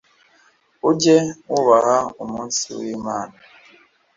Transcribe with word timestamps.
Ujye 0.89 1.17
wubaha 1.49 1.97
umunsi 2.23 2.63
w’Imana 2.77 3.37